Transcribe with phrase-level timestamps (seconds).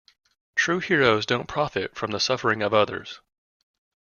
[0.55, 3.19] True heroes don't profit from the suffering of others.